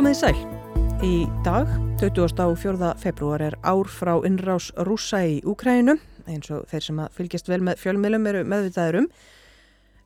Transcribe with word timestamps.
Komið 0.00 0.14
í 0.14 0.16
sæl. 0.16 0.36
Í 1.04 1.14
dag, 1.44 1.68
24. 2.00 2.94
februar, 3.02 3.42
er 3.44 3.56
ár 3.60 3.84
frá 3.92 4.14
innrás 4.24 4.70
rúsa 4.88 5.18
í 5.28 5.34
Úkræninu, 5.44 5.98
eins 6.24 6.48
og 6.56 6.62
þeir 6.70 6.86
sem 6.86 7.02
að 7.04 7.18
fylgjast 7.18 7.50
vel 7.52 7.58
með 7.66 7.82
fjölmiðlum 7.82 8.30
eru 8.30 8.40
meðvitaður 8.48 8.98
um. 9.02 9.10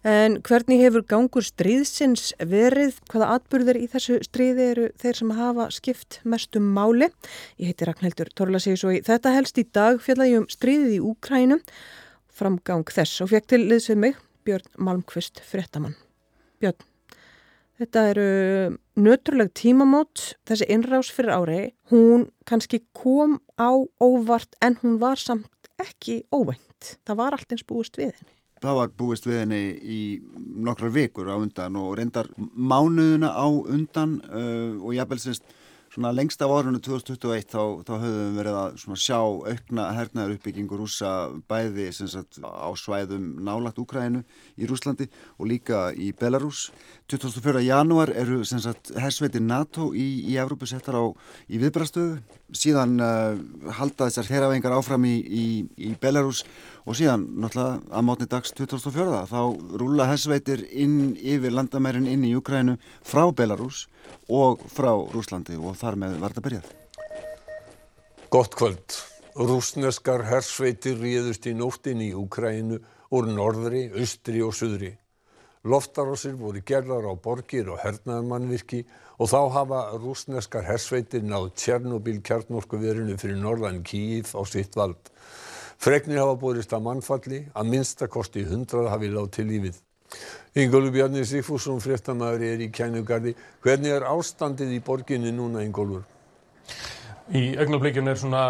En 0.03 0.41
hvernig 0.43 0.83
hefur 0.83 1.07
gangur 1.07 1.47
stríðsins 1.47 2.33
verið? 2.43 2.99
Hvaða 3.07 3.31
atbyrðir 3.37 3.79
í 3.85 3.87
þessu 3.95 4.19
stríði 4.27 4.69
eru 4.73 4.91
þeir 4.99 5.21
sem 5.21 5.33
hafa 5.39 5.71
skipt 5.79 6.19
mestum 6.27 6.67
máli? 6.75 7.13
Ég 7.63 7.71
heiti 7.71 7.87
Ragnhildur 7.87 8.35
Torlasíus 8.35 8.83
og 8.91 8.99
þetta 9.07 9.39
helst 9.39 9.63
í 9.63 9.69
dag 9.79 10.03
fjallaði 10.03 10.41
um 10.41 10.51
stríðið 10.51 10.97
í 10.99 11.03
Úkræninu, 11.07 11.61
framgang 12.35 12.91
þess 12.91 13.23
og 13.23 13.31
fekk 13.31 13.53
til 13.55 13.67
liðsvið 13.69 14.07
mig 14.09 14.19
Björn 14.43 14.73
Malmqvist 14.75 15.39
Frettamann. 15.47 15.95
Björn, 16.59 16.83
þetta 17.79 18.11
eru 18.11 18.33
nöturleg 18.95 19.51
tímamót, 19.57 20.35
þessi 20.47 20.69
innrás 20.71 21.11
fyrir 21.13 21.35
ári, 21.35 21.61
hún 21.91 22.29
kannski 22.49 22.83
kom 22.97 23.41
á 23.59 23.75
óvart 24.03 24.55
en 24.63 24.79
hún 24.83 24.99
var 25.03 25.21
samt 25.21 25.51
ekki 25.83 26.23
óvænt. 26.35 26.97
Það 27.07 27.21
var 27.21 27.37
allt 27.37 27.53
eins 27.55 27.67
búist 27.67 27.99
við 27.99 28.13
henni. 28.13 28.33
Það 28.65 28.79
var 28.79 28.93
búist 28.97 29.27
við 29.27 29.41
henni 29.43 29.63
í 29.83 30.01
nokkrar 30.65 30.95
vikur 30.95 31.29
á 31.29 31.37
undan 31.37 31.77
og 31.77 31.99
reyndar 31.99 32.31
mánuðuna 32.39 33.35
á 33.35 33.47
undan 33.51 34.21
uh, 34.31 34.81
og 34.81 34.95
ég 34.95 35.03
hafði 35.03 35.27
semst 35.27 35.57
svona 35.95 36.11
lengst 36.11 36.43
af 36.43 36.51
árunni 36.51 36.81
2021 36.83 37.53
þá, 37.53 37.61
þá 37.87 37.93
höfum 38.03 38.15
við 38.19 38.39
verið 38.41 38.57
að 38.59 38.97
sjá 38.99 39.19
aukna 39.21 39.85
hernaðar 39.95 40.33
uppbyggingu 40.35 40.79
rúsa 40.79 41.11
bæði 41.47 41.87
sagt, 41.95 42.41
á 42.43 42.69
svæðum 42.75 43.29
nálagt 43.47 43.79
Úkrænu 43.79 44.25
í 44.59 44.67
Rúslandi 44.67 45.07
og 45.39 45.47
líka 45.53 45.93
í 45.95 46.11
Belarus. 46.19 46.73
24. 47.13 47.63
janúar 47.63 48.11
eru 48.11 48.41
hersveiti 48.99 49.43
NATO 49.43 49.93
í, 49.95 50.07
í 50.33 50.35
Evrópu 50.41 50.67
settar 50.67 50.99
á 50.99 51.05
í 51.47 51.63
viðbrastöðu. 51.63 52.19
Síðan 52.55 52.99
uh, 52.99 53.39
halda 53.79 54.09
þessar 54.09 54.33
herravengar 54.33 54.75
áfram 54.75 55.07
í, 55.07 55.15
í, 55.23 55.47
í 55.79 55.95
Belarus 56.01 56.43
og 56.85 56.97
síðan 56.99 57.25
náttúrulega 57.41 57.97
að 57.97 58.07
mátni 58.09 58.29
dags 58.29 58.53
2004 58.57 59.21
þá 59.31 59.41
rúla 59.81 60.09
hersveitir 60.11 60.65
inn 60.71 61.15
yfir 61.17 61.55
landamærin 61.55 62.09
inn 62.11 62.27
í 62.29 62.35
Úkrænu 62.37 62.77
frá 63.05 63.25
Belarus 63.33 63.87
og 64.29 64.65
frá 64.73 64.93
Rúslandi 64.93 65.57
og 65.57 65.79
þar 65.81 66.01
með 66.01 66.19
þetta 66.27 66.45
byrjað. 66.45 66.69
Gott 68.35 68.57
kvöld. 68.59 68.99
Rúsneskar 69.35 70.27
hersveitir 70.29 71.01
ríðust 71.01 71.49
í 71.51 71.55
nóttin 71.57 72.03
í 72.05 72.13
Úkrænu 72.15 72.79
úr 73.15 73.31
norðri, 73.31 73.89
austri 73.95 74.43
og 74.45 74.55
suðri. 74.55 74.93
Loftarósir 75.65 76.35
voru 76.37 76.61
gerðar 76.61 77.07
á 77.09 77.13
borgir 77.17 77.71
og 77.73 77.81
hernaðarmannvirki 77.81 78.83
og 79.17 79.31
þá 79.33 79.39
hafa 79.55 79.81
rúsneskar 79.97 80.67
hersveitir 80.69 81.25
náð 81.25 81.55
Tjernobyl 81.57 82.19
kjarnorkuverinu 82.27 83.17
fyrir 83.17 83.41
norðan 83.41 83.81
Kíif 83.87 84.35
á 84.37 84.45
sitt 84.45 84.77
vald. 84.77 85.01
Fregnir 85.79 86.21
hafa 86.23 86.37
búist 86.41 86.73
að 86.73 86.85
mannfalli, 86.87 87.41
að 87.55 87.71
minnstakosti 87.73 88.45
hundrað 88.49 88.91
hafi 88.93 89.11
lág 89.13 89.31
til 89.35 89.47
lífið. 89.51 89.81
Ingólu 90.55 90.93
Bjarni 90.95 91.25
Sigfússon 91.27 91.81
fréttamaður 91.83 92.45
er 92.47 92.61
í 92.63 92.71
kænugarði. 92.71 93.35
Hvernig 93.65 93.97
er 93.97 94.07
ástandið 94.07 94.77
í 94.77 94.83
borginni 94.85 95.33
núna, 95.35 95.65
Ingólur? 95.67 96.05
Í 97.33 97.55
augnablikjun 97.57 98.11
er 98.13 98.19
svona 98.21 98.41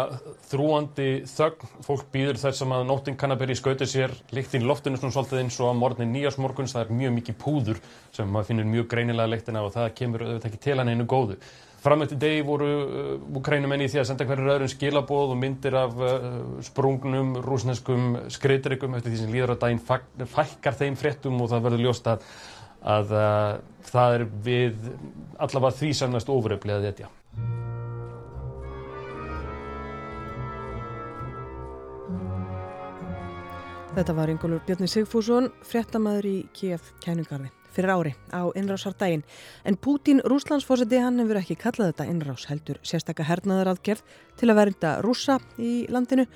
þrúandi 0.49 1.21
þögn, 1.31 1.69
fólk 1.85 2.09
býður 2.11 2.39
þess 2.41 2.63
að 2.65 2.81
nóttin 2.89 3.15
kann 3.15 3.31
að 3.31 3.45
byrja 3.45 3.55
í 3.55 3.59
skauti 3.61 3.87
sér, 3.87 4.11
líktinn 4.35 4.67
loftinu 4.67 4.99
svona 4.99 5.15
svolítið 5.15 5.43
eins 5.45 5.59
og 5.61 5.69
að 5.69 5.79
morgunni 5.79 6.17
nýjasmorguns, 6.17 6.73
það 6.75 6.83
er 6.83 6.99
mjög 6.99 7.13
mikið 7.15 7.37
púður 7.39 7.79
sem 8.11 8.27
maður 8.27 8.49
finnir 8.49 8.67
mjög 8.73 8.89
greinilega 8.91 9.31
leiktina 9.31 9.63
og 9.63 9.71
það 9.77 9.95
kemur 10.01 10.25
auðvitað 10.25 10.49
ekki 10.51 10.61
til 10.67 10.77
hann 10.81 10.91
einu 10.91 11.07
góðu. 11.07 11.39
Framötti 11.85 12.19
degi 12.19 12.43
voru 12.43 12.69
Ukrænumenni 13.39 13.85
uh, 13.85 13.87
í 13.87 13.93
því 13.93 14.03
að 14.03 14.07
senda 14.09 14.27
hverju 14.27 14.53
öðrum 14.57 14.71
skilabóð 14.73 15.35
og 15.37 15.39
myndir 15.39 15.79
af 15.79 15.95
uh, 15.95 16.29
sprungnum 16.67 17.35
rúsneskum 17.45 18.15
skriðdryggum 18.27 18.97
eftir 18.99 19.13
því 19.13 19.21
sem 19.21 19.35
líður 19.37 19.55
að 19.55 19.61
daginn 19.63 20.25
fækkar 20.35 20.79
þeim 20.81 20.99
fréttum 20.99 21.39
og 21.45 21.53
það 21.53 21.67
verður 21.69 21.85
ljóst 21.87 22.09
að, 22.11 22.25
að, 22.81 23.13
að 23.13 23.19
uh, 23.21 23.83
það 23.93 24.17
er 24.17 24.31
við 24.49 24.89
allavega 25.37 25.77
því 25.79 25.99
sannast 26.01 26.33
ofuröflið 26.33 26.81
að 26.81 26.89
þetta. 26.89 27.13
Þetta 33.95 34.11
var 34.11 34.27
Ingólfur 34.27 34.59
Björni 34.67 34.89
Sigfússon, 34.91 35.45
fréttamaður 35.63 36.25
í 36.27 36.33
KF 36.51 36.89
Kænugarði 36.99 37.47
fyrir 37.71 37.93
ári 37.93 38.11
á 38.27 38.43
innrásardaginn. 38.51 39.23
En 39.63 39.77
Pútín 39.79 40.19
Rúslandsfósiti 40.19 40.99
hann 40.99 41.21
hefur 41.21 41.39
ekki 41.39 41.55
kallað 41.61 41.93
þetta 41.93 42.07
innrás 42.11 42.43
heldur 42.49 42.81
sérstakka 42.83 43.23
hernaðaraðgerð 43.23 44.03
til 44.35 44.51
að 44.51 44.59
vernda 44.59 44.91
rúsa 44.99 45.39
í 45.55 45.87
landinu. 45.87 46.27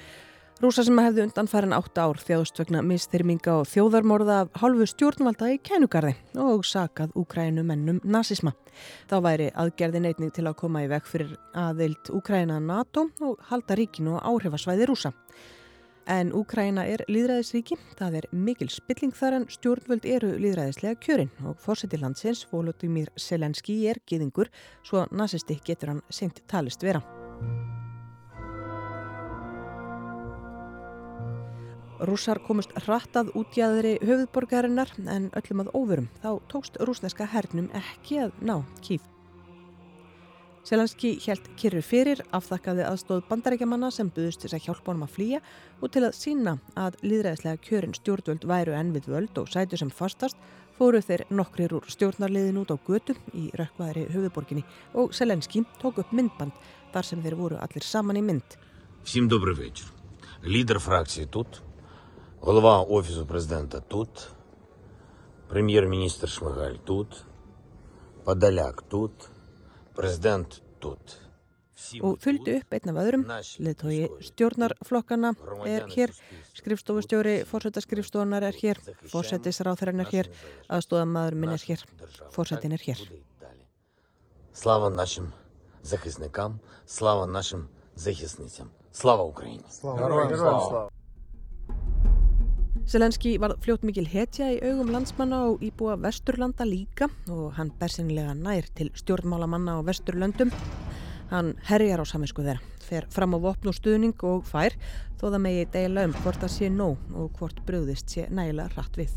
Rúsa 0.64 0.88
sem 0.88 1.04
hefði 1.04 1.26
undan 1.26 1.52
farin 1.52 1.76
átt 1.76 2.00
ár 2.00 2.24
þjáðust 2.24 2.64
vegna 2.64 2.80
mistyrminga 2.84 3.60
og 3.60 3.68
þjóðarmorða 3.74 4.40
af 4.46 4.56
hálfu 4.64 4.88
stjórnvalda 4.94 5.52
í 5.52 5.60
kænugarði 5.60 6.16
og 6.40 6.64
sakað 6.64 7.12
Úkrænu 7.20 7.68
mennum 7.68 8.00
nazisma. 8.08 8.56
Þá 9.12 9.20
væri 9.28 9.52
aðgerðin 9.52 10.08
einnig 10.14 10.36
til 10.36 10.48
að 10.48 10.62
koma 10.64 10.88
í 10.88 10.92
veg 10.92 11.08
fyrir 11.12 11.36
aðeild 11.52 12.12
Úkræna 12.16 12.64
NATO 12.64 13.10
og 13.20 13.40
halda 13.52 13.76
ríkinu 13.80 14.16
og 14.16 14.28
áhrifasvæði 14.32 14.92
rúsa. 14.92 15.18
En 16.10 16.32
Úkræna 16.34 16.88
er 16.90 17.04
líðræðisríki, 17.06 17.76
það 18.00 18.16
er 18.18 18.28
mikil 18.34 18.66
spilling 18.74 19.14
þar 19.14 19.36
en 19.38 19.44
stjórnvöld 19.54 20.08
eru 20.10 20.32
líðræðislega 20.42 20.98
kjörin 21.06 21.30
og 21.46 21.60
fórseti 21.62 22.00
landsins, 22.02 22.48
Volodymyr 22.50 23.12
Selenski, 23.14 23.76
er 23.86 24.02
giðingur 24.10 24.50
svo 24.82 25.04
nazisti 25.14 25.60
getur 25.62 25.94
hann 25.94 26.02
seint 26.10 26.42
talist 26.50 26.82
vera. 26.82 27.04
Rússar 32.10 32.42
komust 32.42 32.74
hrattað 32.88 33.30
útjæðri 33.38 33.98
höfuðborgarinnar 34.02 34.96
en 35.06 35.30
öllum 35.38 35.66
að 35.66 35.74
óverum. 35.78 36.12
Þá 36.24 36.30
tókst 36.50 36.82
rúsneska 36.82 37.30
hernum 37.30 37.70
ekki 37.76 38.24
að 38.26 38.38
ná 38.42 38.56
kýf. 38.82 39.06
Selenski 40.65 41.19
helt 41.27 41.49
kyrru 41.61 41.83
fyrir, 41.85 42.23
afþakkaði 42.33 42.87
aðstóð 42.89 43.27
bandarækjamanna 43.29 43.91
sem 43.93 44.09
buðust 44.09 44.47
þess 44.47 44.57
að 44.57 44.63
hjálpa 44.65 44.93
honum 44.93 45.05
að 45.05 45.11
flýja 45.19 45.41
og 45.85 45.91
til 45.93 46.03
að 46.07 46.15
sína 46.17 46.55
að 46.81 46.97
líðræðislega 47.05 47.61
kjörin 47.67 47.97
stjórnvöld 47.99 48.47
væru 48.49 48.77
enn 48.79 48.95
við 48.95 49.11
völd 49.13 49.41
og 49.43 49.51
sætu 49.53 49.77
sem 49.77 49.93
fastast 49.93 50.41
fóru 50.79 51.03
þeir 51.05 51.27
nokkrir 51.29 51.75
úr 51.77 51.85
stjórnarliðin 51.93 52.63
út 52.63 52.73
á 52.73 52.77
götu 52.81 53.13
í 53.37 53.51
rökkvæðri 53.61 54.07
höfuborginni 54.15 54.65
og 54.97 55.13
Selenski 55.13 55.67
tók 55.83 56.01
upp 56.01 56.17
myndband 56.17 56.57
þar 56.95 57.11
sem 57.11 57.21
þeir 57.21 57.37
voru 57.39 57.61
allir 57.61 57.85
saman 57.85 58.17
í 58.17 58.25
mynd. 58.25 58.57
Всім 59.05 59.29
добрий 59.29 59.55
вечір. 59.55 59.93
Лідер 60.45 60.79
фракції 60.79 61.27
тут, 61.27 61.63
голова 62.41 62.81
Офісу 62.81 63.27
президента 63.27 63.81
тут, 63.81 64.29
прем'єр-міністр 65.49 66.29
Шмигаль 66.29 66.81
тут, 66.85 67.25
Подоляк 68.25 68.83
тут, 68.89 69.13
President 69.99 70.61
tut. 70.83 71.21
Og 72.01 72.17
þuldi 72.23 72.55
upp 72.61 72.75
einn 72.77 72.91
af 72.93 72.99
öðrum, 73.03 73.25
liðtói 73.67 74.07
stjórnarflokkana 74.25 75.33
er 75.69 75.89
hér, 75.91 76.13
skrifstofustjóri 76.57 77.35
fórsættaskrifstofunar 77.51 78.47
er 78.47 78.57
hér, 78.57 78.81
fórsættisráþæran 79.11 80.05
er 80.05 80.11
hér, 80.13 80.31
aðstóðamaður 80.71 81.39
minn 81.43 81.55
er 81.57 81.67
hér, 81.67 81.85
fórsættin 82.35 82.77
er 82.79 82.87
hér. 82.87 83.03
Slava 84.55 84.89
našim 84.95 85.33
захисникам, 85.83 86.61
slava 86.87 87.27
našim 87.27 87.69
захисницям. 87.97 88.71
Slava 88.93 89.27
Ukraín. 89.27 89.63
Slava. 89.69 90.89
Selenski 92.90 93.36
var 93.38 93.52
fljótt 93.62 93.84
mikil 93.86 94.08
hetja 94.10 94.48
í 94.50 94.56
augum 94.66 94.88
landsmanna 94.90 95.44
og 95.52 95.62
íbúa 95.62 95.94
Vesturlanda 96.02 96.66
líka 96.66 97.06
og 97.30 97.52
hann 97.54 97.70
bersinlega 97.78 98.32
nær 98.34 98.66
til 98.74 98.88
stjórnmálamanna 98.98 99.76
á 99.78 99.86
Vesturlöndum. 99.86 100.50
Hann 101.30 101.52
herjar 101.68 102.02
á 102.02 102.06
saminsku 102.10 102.42
þeirra, 102.42 102.64
fer 102.82 103.06
fram 103.14 103.36
á 103.38 103.40
vopn 103.44 103.70
og 103.70 103.76
stuðning 103.78 104.24
og 104.26 104.42
fær 104.50 104.74
þó 105.20 105.28
það 105.28 105.44
megi 105.44 105.68
deila 105.76 106.06
um 106.10 106.16
hvort 106.24 106.42
það 106.42 106.54
sé 106.56 106.70
nóg 106.74 107.12
og 107.14 107.36
hvort 107.38 107.60
bröðist 107.68 108.10
sé 108.10 108.24
nægilega 108.34 108.74
rætt 108.74 108.98
við. 108.98 109.12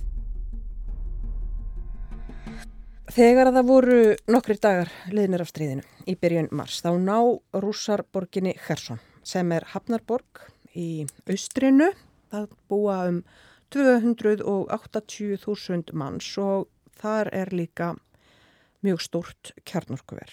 Þegar 3.09 3.49
að 3.49 3.57
það 3.57 3.71
voru 3.71 4.01
nokkri 4.37 4.57
dagar 4.67 4.93
liðnir 5.09 5.47
af 5.47 5.49
stríðinu 5.49 5.87
í 6.05 6.19
byrjun 6.21 6.51
mars 6.53 6.83
þá 6.85 6.91
ná 7.01 7.17
rússarborginni 7.57 8.53
Khersson 8.67 9.01
sem 9.25 9.49
er 9.57 9.65
Hafnarborg 9.73 10.45
í 10.77 11.07
austrinu. 11.25 11.89
Það 12.29 12.53
búa 12.69 12.99
um 13.09 13.23
280.000 13.73 15.97
manns 15.97 16.39
og 16.41 16.69
þar 17.01 17.29
er 17.33 17.49
líka 17.55 17.95
mjög 18.83 19.01
stort 19.03 19.53
kjarnorkuver. 19.69 20.31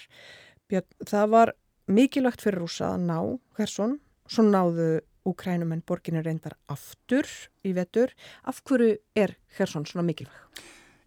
Það 1.08 1.28
var 1.34 1.54
mikilvægt 1.90 2.42
fyrir 2.46 2.60
rúsa 2.64 2.86
að 2.94 3.00
ná 3.10 3.20
Hersson, 3.58 3.94
svo 4.30 4.44
náðu 4.46 4.90
Ukrænumenn 5.30 5.86
borginir 5.86 6.26
reyndar 6.26 6.56
aftur 6.72 7.26
í 7.68 7.72
vetur. 7.76 8.10
Af 8.48 8.62
hverju 8.66 8.98
er 9.16 9.32
Hersson 9.58 9.86
svona 9.86 10.08
mikilvæg? 10.08 10.42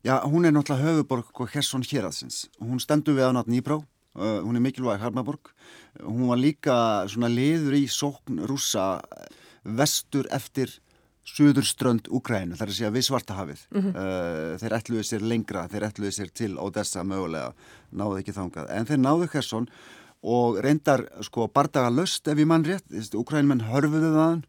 Já, 0.02 0.20
hún 0.26 0.44
er 0.44 0.52
náttúrulega 0.52 0.84
höfuborg 0.88 1.40
og 1.40 1.48
Hersson 1.54 1.82
hér 1.86 2.04
aðsins. 2.10 2.36
Hún 2.60 2.80
stendur 2.82 3.14
við 3.16 3.26
á 3.30 3.32
nátt 3.32 3.50
Nýbrá 3.50 3.76
uh, 4.14 4.40
hún 4.44 4.56
er 4.56 4.64
mikilvæg 4.64 5.00
Harmaborg, 5.00 5.52
hún 6.00 6.28
var 6.28 6.40
líka 6.40 6.76
svona 7.10 7.30
liður 7.32 7.76
í 7.78 7.84
sókn 7.90 8.42
rúsa 8.48 9.00
vestur 9.62 10.28
eftir 10.34 10.72
suðurströnd 11.28 12.08
Úkrænu, 12.10 12.56
þar 12.58 12.70
að 12.70 12.76
segja 12.76 12.92
við 12.92 13.06
svartahafið 13.06 13.64
mm 13.70 13.80
-hmm. 13.80 13.96
uh, 13.96 14.54
þeir 14.58 14.76
ætluði 14.78 15.04
sér 15.06 15.26
lengra 15.32 15.68
þeir 15.70 15.86
ætluði 15.88 16.12
sér 16.16 16.30
til 16.34 16.52
Odessa 16.58 17.04
mögulega 17.04 17.52
náðu 17.90 18.18
ekki 18.18 18.34
þangað, 18.34 18.70
en 18.70 18.86
þeir 18.86 18.98
náðu 18.98 19.28
Kherson 19.30 19.68
og 20.22 20.58
reyndar 20.62 21.06
sko 21.22 21.48
bardaga 21.48 21.90
löst 21.90 22.28
ef 22.28 22.38
ég 22.38 22.46
mann 22.46 22.64
rétt, 22.64 22.86
Úkrænmenn 23.14 23.66
hörfuðu 23.70 24.10
þaðan 24.14 24.42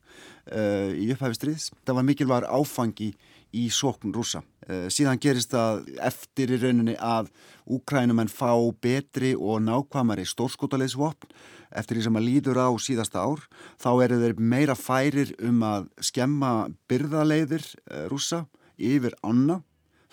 uh, 0.51 0.89
í 0.93 1.11
upphæfi 1.13 1.37
stríðs 1.37 1.69
það 1.85 1.95
var 1.95 2.09
mikilvægur 2.09 2.49
áfangi 2.49 3.13
í 3.53 3.69
sókn 3.73 4.13
rúsa. 4.15 4.43
Uh, 4.67 4.87
síðan 4.93 5.21
gerist 5.21 5.53
það 5.53 5.89
eftir 6.03 6.53
í 6.55 6.61
rauninni 6.61 6.95
að 6.99 7.31
Úkrænumenn 7.63 8.31
fá 8.31 8.51
betri 8.83 9.33
og 9.39 9.61
nákvæmari 9.63 10.25
stórskotaleysvopn 10.27 11.29
eftir 11.73 11.97
því 11.97 12.05
sem 12.05 12.17
að 12.19 12.25
líður 12.27 12.59
á 12.59 12.69
síðasta 12.75 13.23
ár. 13.23 13.43
Þá 13.81 13.91
eru 14.05 14.21
þeir 14.23 14.39
meira 14.39 14.75
færir 14.77 15.31
um 15.41 15.63
að 15.67 15.87
skemma 16.03 16.53
byrðaleiðir 16.91 17.63
uh, 17.63 18.07
rúsa 18.11 18.45
yfir 18.77 19.15
anna 19.23 19.61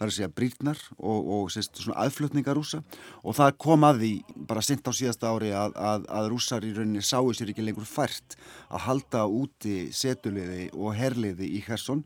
það 0.01 0.07
er 0.07 0.11
að 0.11 0.17
segja 0.17 0.33
brýtnar 0.33 0.79
og, 0.97 1.27
og 1.37 1.51
sérst, 1.53 1.77
svona 1.77 2.01
aðflutningar 2.07 2.57
rúsa 2.57 2.81
og 3.21 3.37
það 3.37 3.59
kom 3.61 3.85
að 3.85 4.01
því 4.01 4.13
bara 4.49 4.63
sint 4.65 4.89
á 4.89 4.93
síðasta 4.97 5.29
ári 5.29 5.51
að, 5.53 5.77
að, 5.77 6.07
að 6.17 6.29
rúsar 6.33 6.65
í 6.65 6.73
rauninni 6.73 7.05
sáu 7.05 7.29
sér 7.37 7.53
ekki 7.53 7.67
lengur 7.67 7.89
fært 7.89 8.39
að 8.71 8.87
halda 8.87 9.27
úti 9.29 9.77
setuliði 9.93 10.71
og 10.73 10.97
herliði 10.97 11.51
í 11.53 11.61
Hersson 11.67 12.01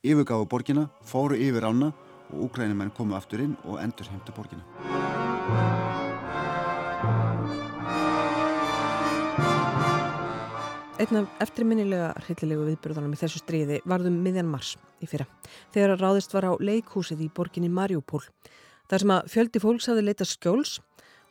yfirgáðu 0.00 0.46
borgina, 0.48 0.86
fóru 1.04 1.36
yfir 1.36 1.66
ána 1.68 1.90
og 2.30 2.46
úkrænumenn 2.46 2.92
komu 2.96 3.16
aftur 3.18 3.42
inn 3.44 3.56
og 3.68 3.80
endur 3.82 4.08
heimta 4.08 4.32
borgina. 4.32 4.64
Einn 11.00 11.16
af 11.16 11.44
eftirminnilega 11.44 12.10
hryllilegu 12.26 12.64
viðbyrðunum 12.68 13.12
í 13.16 13.20
þessu 13.20 13.40
stríði 13.40 13.80
varðum 13.88 14.18
miðjan 14.24 14.48
mars 14.48 14.74
í 15.00 15.08
fyrra 15.08 15.26
þegar 15.72 15.94
að 15.94 16.04
ráðist 16.04 16.34
var 16.36 16.48
á 16.48 16.52
leikhúsið 16.60 17.24
í 17.24 17.30
borginni 17.32 17.70
Mariupól. 17.72 18.22
Það 18.88 19.02
sem 19.04 19.14
að 19.14 19.30
fjöldi 19.32 19.62
fólks 19.62 19.88
hafi 19.88 20.04
leita 20.04 20.28
skjóls 20.28 20.78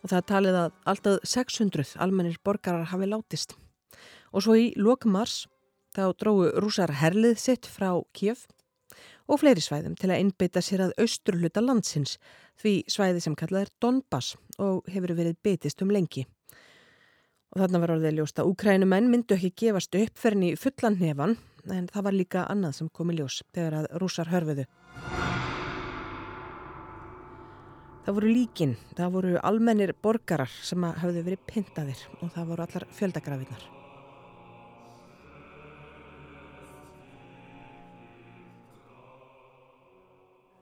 og 0.01 0.13
það 0.13 0.27
talið 0.31 0.60
að 0.62 0.77
alltaf 0.94 1.19
600 1.25 1.98
almennir 2.01 2.38
borgarar 2.45 2.89
hafi 2.94 3.10
látist. 3.10 3.57
Og 4.33 4.45
svo 4.45 4.57
í 4.57 4.72
lokmars 4.77 5.48
þá 5.94 6.13
dróðu 6.18 6.54
rúsar 6.62 6.94
herlið 7.01 7.38
sitt 7.42 7.69
frá 7.69 7.92
Kiev 8.13 8.45
og 9.30 9.42
fleiri 9.44 9.62
svæðum 9.62 9.96
til 10.00 10.10
að 10.10 10.24
innbytta 10.24 10.62
sér 10.66 10.88
að 10.88 10.96
austurluta 11.04 11.62
landsins 11.62 12.18
því 12.60 12.74
svæði 12.90 13.24
sem 13.24 13.38
kallað 13.38 13.68
er 13.68 13.72
Donbass 13.81 14.36
og 14.58 14.90
hefur 14.90 15.14
verið 15.18 15.38
betist 15.46 15.84
um 15.86 15.94
lengi. 15.94 16.26
Og 17.54 17.64
þarna 17.64 17.81
var 17.81 17.96
orðið 17.96 18.20
ljóst 18.20 18.42
að 18.42 18.52
úkrænumenn 18.52 19.10
myndu 19.10 19.38
ekki 19.38 19.54
gefast 19.64 19.96
upp 19.98 20.20
fyrir 20.22 20.52
í 20.52 20.52
fullan 20.60 21.00
nefan 21.00 21.38
en 21.70 21.88
það 21.90 22.06
var 22.10 22.18
líka 22.18 22.46
annað 22.50 22.78
sem 22.80 22.92
komi 22.94 23.18
ljós 23.18 23.42
þegar 23.54 23.81
að 23.81 23.90
rúsar 24.02 24.30
hörfuðu. 24.34 24.66
Það 28.06 28.16
voru 28.18 28.30
líkin, 28.34 28.78
það 28.98 29.18
voru 29.18 29.34
almennir 29.46 29.94
borgarar 30.02 30.50
sem 30.66 30.82
hafðu 30.82 31.25
verið 31.28 31.44
pintaðir 31.50 32.08
og 32.22 32.32
það 32.34 32.54
voru 32.54 32.66
allar 32.66 32.88
fjöldagrafinnar. 32.98 33.68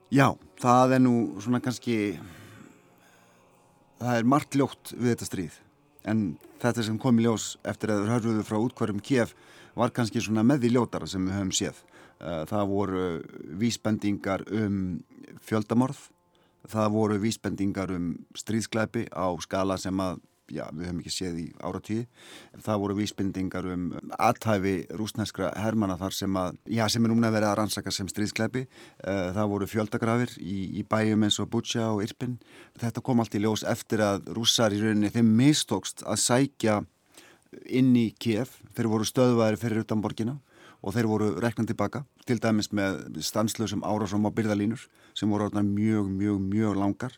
Já, 0.08 0.32
það 0.62 0.94
er 0.96 1.02
nú 1.04 1.14
svona 1.44 1.60
kannski 1.60 2.16
það 4.00 4.14
er 4.14 4.30
margt 4.32 4.56
ljótt 4.56 4.94
við 4.96 5.10
þetta 5.12 5.28
stríð 5.28 5.58
en 6.08 6.22
þetta 6.62 6.86
sem 6.88 7.00
kom 7.02 7.18
í 7.20 7.26
ljós 7.26 7.58
eftir 7.68 7.92
að 7.92 8.06
það 8.06 8.14
hörfuðu 8.14 8.46
frá 8.48 8.58
útkvarum 8.62 9.02
Kiev 9.04 9.34
var 9.76 9.92
kannski 9.92 10.24
svona 10.24 10.46
með 10.48 10.64
því 10.64 10.72
ljótara 10.74 11.10
sem 11.12 11.26
við 11.28 11.36
höfum 11.36 11.52
séð. 11.54 11.82
Eh, 12.24 12.44
það 12.50 12.72
voru 12.72 13.02
vísbendingar 13.60 14.46
um 14.48 14.78
fjöldamorð 15.44 16.00
það 16.72 16.88
voru 16.96 17.20
vísbendingar 17.22 17.92
um 17.92 18.08
stríðskleipi 18.36 19.10
á 19.12 19.28
skala 19.44 19.76
sem 19.78 20.00
að 20.00 20.24
já, 20.54 20.64
við 20.72 20.88
höfum 20.88 21.00
ekki 21.02 21.14
séð 21.14 21.40
í 21.42 21.46
áratíði. 21.60 22.06
Það 22.66 22.82
voru 22.84 22.98
vísbindingar 22.98 23.68
um 23.74 23.86
aðtæfi 24.18 24.76
rúsneskra 25.00 25.52
hermana 25.60 25.98
þar 26.00 26.18
sem 26.18 26.40
að, 26.40 26.60
já, 26.78 26.84
sem 26.92 27.06
er 27.06 27.14
núna 27.14 27.32
verið 27.34 27.52
að 27.52 27.58
rannsaka 27.62 27.94
sem 27.94 28.10
stríðskleipi. 28.12 28.66
Eh, 28.68 29.30
það 29.38 29.54
voru 29.54 29.70
fjöldagrafir 29.70 30.36
í, 30.40 30.58
í 30.80 30.86
bæjum 30.88 31.28
eins 31.28 31.40
og 31.44 31.52
Butja 31.54 31.90
og 31.94 32.04
Irpin. 32.06 32.38
Þetta 32.80 33.04
kom 33.06 33.24
allt 33.24 33.38
í 33.38 33.44
ljós 33.44 33.66
eftir 33.68 34.04
að 34.06 34.32
rússar 34.38 34.76
í 34.76 34.82
rauninni 34.84 35.14
þeim 35.14 35.34
mistókst 35.40 36.06
að 36.08 36.22
sækja 36.24 36.82
inn 37.68 37.96
í 37.98 38.10
Kiev. 38.20 38.58
Þeir 38.76 38.92
voru 38.92 39.08
stöðvæðir 39.08 39.62
fyrir 39.62 39.86
utan 39.86 40.04
borgina 40.04 40.40
og 40.86 40.94
þeir 40.94 41.10
voru 41.10 41.30
reknað 41.42 41.72
tilbaka, 41.72 42.04
til 42.28 42.38
dæmis 42.42 42.70
með 42.76 43.20
stanslösum 43.26 43.84
árásum 43.88 44.28
á 44.28 44.32
byrðalínur 44.32 44.84
sem 45.18 45.30
voru 45.32 45.50
mjög, 45.50 46.12
mjög, 46.14 46.42
mjög 46.44 46.78
langar 46.78 47.16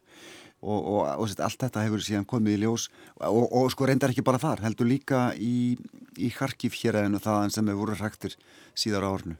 og, 0.61 0.79
og, 0.79 1.01
og 1.23 1.35
allt 1.45 1.61
þetta 1.65 1.85
hefur 1.85 2.03
síðan 2.03 2.27
komið 2.29 2.57
í 2.57 2.63
ljós 2.63 2.89
og, 3.19 3.45
og 3.47 3.69
sko 3.73 3.87
reyndar 3.89 4.13
ekki 4.13 4.25
bara 4.25 4.41
þar 4.41 4.63
heldur 4.67 4.89
líka 4.89 5.29
í, 5.35 5.77
í 6.19 6.31
Harkif 6.35 6.75
hér 6.81 7.03
eða 7.05 7.21
þaðan 7.23 7.55
sem 7.55 7.71
hefur 7.71 7.85
voru 7.85 7.99
hræktir 7.99 8.35
síðar 8.75 9.07
á 9.07 9.09
ornu 9.11 9.39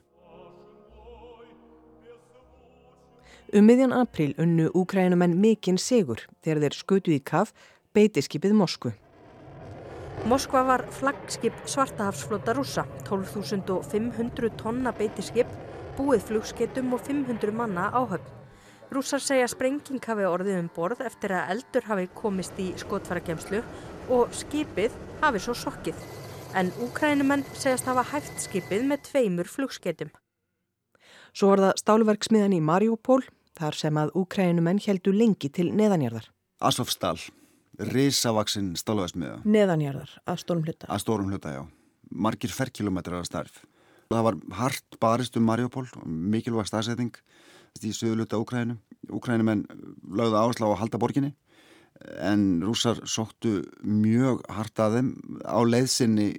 Um 3.50 3.66
miðjan 3.66 3.96
april 3.98 4.36
unnu 4.38 4.68
úkrænumenn 4.78 5.32
mikinn 5.42 5.80
sigur 5.82 6.22
þegar 6.46 6.60
þeir 6.62 6.76
skutu 6.78 7.14
í 7.16 7.22
kaf 7.26 7.50
beitiskipið 7.98 8.54
Moskvu. 8.54 8.92
Moskva 10.30 10.62
var 10.68 10.84
flaggskip 10.94 11.56
svartahafsflota 11.66 12.54
rúsa, 12.54 12.84
12.500 13.08 14.54
tonna 14.60 14.94
beitiskip, 14.94 15.50
búið 15.98 16.28
flugsketum 16.30 16.94
og 16.94 17.02
500 17.08 17.56
manna 17.56 17.90
áhöfn. 17.90 18.39
Rússar 18.90 19.22
segja 19.22 19.46
sprenging 19.46 20.02
hafi 20.02 20.24
orðið 20.26 20.56
um 20.64 20.68
borð 20.74 21.04
eftir 21.06 21.36
að 21.38 21.52
eldur 21.54 21.86
hafi 21.86 22.08
komist 22.18 22.58
í 22.58 22.72
skotfæragemslu 22.82 23.60
og 24.16 24.32
skipið 24.34 24.96
hafi 25.22 25.42
svo 25.44 25.54
sokkið. 25.54 26.00
En 26.58 26.72
úkrænumenn 26.82 27.46
segjast 27.54 27.86
hafa 27.86 28.02
hægt 28.10 28.42
skipið 28.42 28.88
með 28.90 29.04
tveimur 29.12 29.52
flugskeitum. 29.52 30.10
Svo 31.38 31.52
var 31.52 31.62
það 31.68 31.76
stálverksmiðan 31.84 32.56
í 32.58 32.62
Mariupól, 32.66 33.22
þar 33.60 33.78
sem 33.78 34.00
að 34.02 34.16
úkrænumenn 34.18 34.82
heldu 34.82 35.14
lengi 35.14 35.52
til 35.54 35.68
neðanjarðar. 35.70 36.26
Asofstall, 36.58 37.22
risavaksinn 37.94 38.72
stálverksmiða. 38.80 39.44
Neðanjarðar, 39.46 40.16
að 40.26 40.42
stórum 40.42 40.66
hluta. 40.66 40.90
Að 40.90 41.04
stórum 41.06 41.30
hluta, 41.30 41.54
já. 41.54 41.62
Margir 42.10 42.58
ferkilometrar 42.58 43.22
að 43.22 43.30
starf. 43.30 43.62
Það 44.10 44.26
var 44.26 44.42
hart 44.58 44.98
barist 44.98 45.38
um 45.38 45.46
Mariupól, 45.46 45.86
mikilvæg 46.10 46.72
staðsetting 46.72 47.14
í 47.84 47.94
söguluta 47.96 48.40
Úkrænum. 48.42 48.80
Úkrænumenn 49.10 49.66
lögðu 50.06 50.38
áherslu 50.38 50.70
á 50.70 50.72
að 50.74 50.82
halda 50.84 51.02
borginni 51.02 51.34
en 52.24 52.62
rúsar 52.64 53.02
sóttu 53.08 53.60
mjög 53.84 54.44
hart 54.52 54.80
að 54.80 55.00
þeim 55.00 55.10
á 55.44 55.60
leiðsynni 55.68 56.30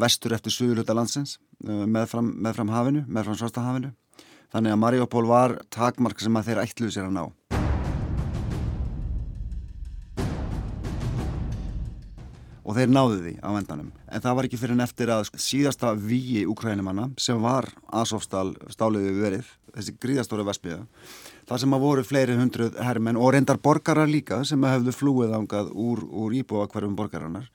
vestur 0.00 0.36
eftir 0.36 0.54
söguluta 0.54 0.96
landsins 0.96 1.36
eh, 1.66 1.84
meðfram, 1.84 2.32
meðfram 2.40 2.72
hafinu, 2.72 3.04
meðfram 3.08 3.40
svartahafinu. 3.42 3.92
Þannig 4.54 4.72
að 4.72 4.82
Mariupól 4.84 5.26
var 5.28 5.58
takmark 5.74 6.22
sem 6.22 6.38
að 6.38 6.52
þeir 6.52 6.64
ætluðu 6.64 6.96
sér 6.96 7.10
að 7.10 7.16
ná. 7.18 7.65
Og 12.66 12.74
þeir 12.74 12.90
náðu 12.90 13.18
því 13.22 13.32
á 13.46 13.48
vendanum. 13.54 13.92
En 14.10 14.22
það 14.24 14.36
var 14.36 14.48
ekki 14.48 14.58
fyrir 14.58 14.74
en 14.74 14.84
eftir 14.84 15.12
að 15.14 15.30
síðasta 15.38 15.92
víi 15.94 16.42
úkrænumanna 16.50 17.08
sem 17.22 17.38
var 17.42 17.68
Asofstál 17.94 18.56
stáliði 18.74 19.12
verið, 19.20 19.50
þessi 19.76 19.94
gríðastóri 20.02 20.46
vespiða, 20.48 20.80
það 21.46 21.62
sem 21.62 21.76
að 21.76 21.84
voru 21.86 22.06
fleiri 22.06 22.38
hundruð 22.40 22.78
herrmenn 22.82 23.20
og 23.20 23.34
reyndar 23.36 23.60
borgarar 23.62 24.10
líka 24.10 24.40
sem 24.48 24.66
hefðu 24.66 24.94
flúið 24.96 25.36
ángað 25.38 25.70
úr, 25.78 26.02
úr 26.10 26.34
íbúa 26.40 26.66
hverjum 26.72 26.96
borgarannar 26.98 27.46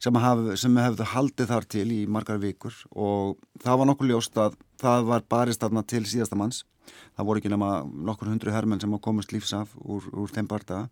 sem, 0.00 0.16
haf, 0.16 0.42
sem 0.60 0.76
hefðu 0.80 1.08
haldið 1.14 1.54
þar 1.54 1.68
til 1.76 1.86
í 1.94 2.02
margar 2.08 2.40
vikur 2.42 2.76
og 2.90 3.38
það 3.64 3.80
var 3.80 3.90
nokkuð 3.90 4.12
ljóst 4.12 4.40
að 4.40 4.60
það 4.80 5.08
var 5.08 5.24
barist 5.28 5.64
aðna 5.64 5.84
til 5.84 6.04
síðasta 6.08 6.38
manns. 6.40 6.64
Það 7.14 7.26
voru 7.28 7.40
ekki 7.40 7.50
nema 7.52 7.72
nokkur 7.86 8.30
hundru 8.32 8.52
herrmenn 8.52 8.80
sem 8.82 8.94
komist 9.04 9.32
lífsaf 9.32 9.76
úr, 9.78 10.06
úr 10.16 10.32
þeim 10.32 10.48
bardaga 10.50 10.88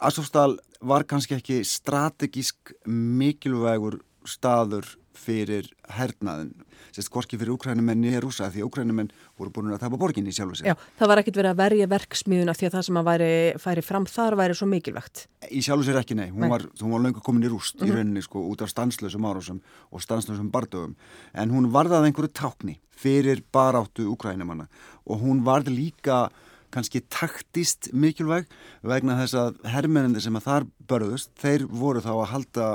Asofstal 0.00 0.58
var 0.80 1.06
kannski 1.08 1.36
ekki 1.38 1.62
strategísk 1.64 2.74
mikilvægur 2.86 4.00
staður 4.26 4.96
fyrir 5.16 5.68
hernaðin, 5.96 6.52
sérst 6.94 7.10
hvorki 7.12 7.38
fyrir 7.38 7.54
úkrænumenn 7.54 8.02
niður 8.02 8.26
rúsa 8.26 8.50
því 8.52 8.66
úkrænumenn 8.66 9.08
voru 9.38 9.52
búin 9.54 9.72
að 9.72 9.80
tapa 9.86 9.98
borginni 10.00 10.34
sjálf 10.34 10.52
og 10.52 10.58
sér. 10.60 10.68
Já, 10.70 10.74
það 10.98 11.10
var 11.12 11.20
ekkit 11.22 11.38
verið 11.40 11.52
að 11.52 11.60
verja 11.62 11.88
verksmiðuna 11.92 12.54
því 12.56 12.68
að 12.68 12.76
það 12.76 12.86
sem 12.88 13.00
að 13.00 13.08
væri, 13.08 13.30
færi 13.62 13.84
fram 13.86 14.08
þar 14.10 14.38
væri 14.42 14.58
svo 14.58 14.68
mikilvægt. 14.70 15.24
Í 15.48 15.62
sjálf 15.64 15.82
og 15.82 15.88
sér 15.88 16.00
ekki, 16.02 16.18
nei, 16.18 16.28
hún 16.34 16.44
nei. 16.44 16.50
var, 16.52 16.66
var 16.82 17.04
löngu 17.06 17.22
komin 17.24 17.46
í 17.48 17.52
rúst 17.52 17.76
mm 17.76 17.80
-hmm. 17.80 17.86
í 17.86 17.90
mhm. 17.90 17.98
rauninni 17.98 18.22
sko 18.22 18.44
út 18.50 18.62
af 18.62 18.72
stanslösum 18.72 19.28
árásum 19.28 19.60
og 19.90 20.02
stanslösum 20.02 20.50
bardögum 20.50 20.96
en 21.34 21.50
hún 21.50 21.72
varðað 21.72 22.10
einhverju 22.10 22.32
tákni 22.32 22.80
fyrir 22.90 23.42
baráttu 23.52 24.08
úkrænumanna 24.12 24.68
og 25.06 25.20
hún 25.20 25.44
varð 25.44 25.68
líka 25.68 26.28
kannski 26.76 27.02
taktist 27.12 27.90
mikilvæg 27.96 28.50
vegna 28.86 29.16
þess 29.22 29.38
að 29.40 29.62
herrmennandi 29.72 30.22
sem 30.24 30.36
að 30.36 30.46
þar 30.50 30.68
börðust, 30.90 31.32
þeir 31.40 31.66
voru 31.72 32.04
þá 32.04 32.12
að 32.14 32.30
halda 32.34 32.68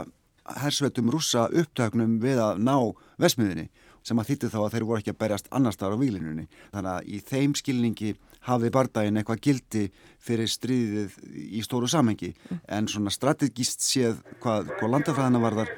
hersvetum 0.61 1.11
rúsa 1.13 1.45
upptöknum 1.47 2.17
við 2.23 2.41
að 2.41 2.59
ná 2.65 2.75
vesmiðinni 3.21 3.69
sem 4.01 4.17
að 4.17 4.31
þýtti 4.31 4.49
þá 4.49 4.59
að 4.63 4.71
þeir 4.73 4.85
voru 4.89 5.01
ekki 5.01 5.13
að 5.13 5.19
berjast 5.21 5.49
annar 5.53 5.75
staðar 5.75 5.99
á 5.99 6.01
výlinunni. 6.01 6.47
Þannig 6.73 6.91
að 6.95 7.11
í 7.13 7.19
þeim 7.29 7.53
skilningi 7.59 8.15
hafi 8.47 8.73
bardaginn 8.73 9.21
eitthvað 9.21 9.43
gildi 9.45 9.85
fyrir 10.21 10.49
stríðið 10.49 11.17
í 11.29 11.61
stóru 11.65 11.89
samhengi 11.91 12.33
en 12.65 12.89
svona 12.89 13.13
strategíst 13.13 13.85
séð 13.85 14.21
hvað, 14.41 14.73
hvað 14.79 14.93
landafræðina 14.97 15.45
varðar 15.45 15.73